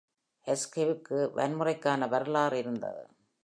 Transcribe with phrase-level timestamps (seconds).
[0.47, 3.03] அஸ்கெவுக்கு வன்முறைக்கான வரலாறு இருந்தது.